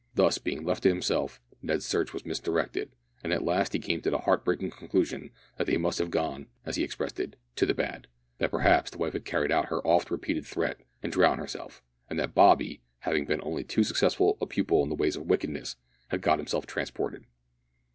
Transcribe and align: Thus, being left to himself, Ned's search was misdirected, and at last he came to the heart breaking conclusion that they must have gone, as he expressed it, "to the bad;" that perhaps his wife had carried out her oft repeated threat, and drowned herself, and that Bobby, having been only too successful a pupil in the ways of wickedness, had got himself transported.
Thus, 0.15 0.39
being 0.39 0.65
left 0.65 0.81
to 0.81 0.89
himself, 0.89 1.39
Ned's 1.61 1.85
search 1.85 2.11
was 2.11 2.25
misdirected, 2.25 2.89
and 3.23 3.31
at 3.31 3.43
last 3.45 3.73
he 3.73 3.77
came 3.77 4.01
to 4.01 4.09
the 4.09 4.17
heart 4.17 4.43
breaking 4.43 4.71
conclusion 4.71 5.29
that 5.57 5.67
they 5.67 5.77
must 5.77 5.99
have 5.99 6.09
gone, 6.09 6.47
as 6.65 6.75
he 6.75 6.83
expressed 6.83 7.19
it, 7.19 7.35
"to 7.57 7.67
the 7.67 7.75
bad;" 7.75 8.07
that 8.39 8.49
perhaps 8.49 8.89
his 8.89 8.97
wife 8.97 9.13
had 9.13 9.25
carried 9.25 9.51
out 9.51 9.67
her 9.67 9.79
oft 9.85 10.09
repeated 10.09 10.43
threat, 10.47 10.79
and 11.03 11.13
drowned 11.13 11.39
herself, 11.39 11.83
and 12.09 12.17
that 12.17 12.33
Bobby, 12.33 12.81
having 13.01 13.25
been 13.27 13.41
only 13.43 13.63
too 13.63 13.83
successful 13.83 14.39
a 14.41 14.47
pupil 14.47 14.81
in 14.81 14.89
the 14.89 14.95
ways 14.95 15.15
of 15.15 15.27
wickedness, 15.29 15.75
had 16.07 16.23
got 16.23 16.39
himself 16.39 16.65
transported. 16.65 17.25